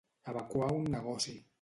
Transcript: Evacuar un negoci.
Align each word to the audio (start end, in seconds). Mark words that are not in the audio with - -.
Evacuar 0.33 0.71
un 0.79 0.89
negoci. 0.97 1.39